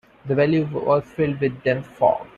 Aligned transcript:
The 0.25 0.33
valley 0.33 0.63
was 0.63 1.03
filled 1.11 1.39
with 1.41 1.63
dense 1.63 1.85
fog. 1.85 2.25